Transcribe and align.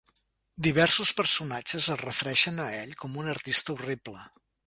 Diversos 0.67 1.11
personatges 1.19 1.89
es 1.97 2.01
refereixen 2.01 2.59
a 2.65 2.67
ell 2.79 2.97
com 3.05 3.21
un 3.25 3.31
artista 3.37 3.75
horrible. 3.77 4.27